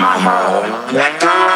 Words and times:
my 0.00 0.18
home. 0.18 1.49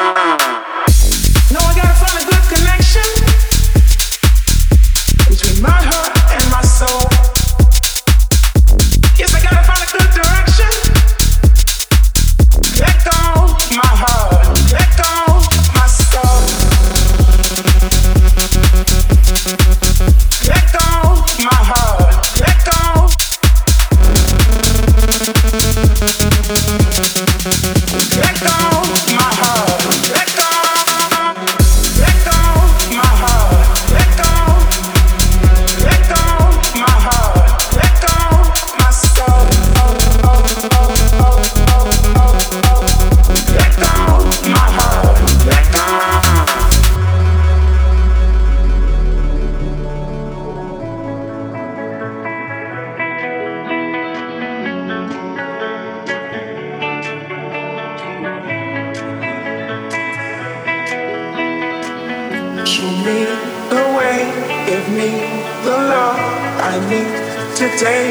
I 66.74 66.80
need 66.90 67.06
today. 67.54 68.10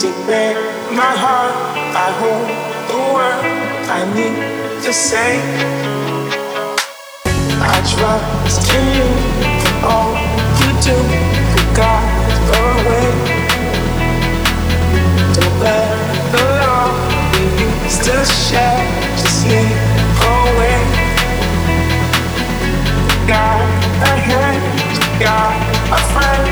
Deep 0.00 0.28
in 0.32 0.56
my 0.96 1.12
heart, 1.22 1.52
I 1.92 2.08
hold 2.20 2.48
the 2.88 2.96
world. 3.12 3.44
I 3.92 4.00
need 4.16 4.38
to 4.82 4.92
say. 4.94 5.32
I 7.60 7.76
trust 7.92 8.64
in 8.72 8.91
a 25.92 25.98
friend. 26.12 26.51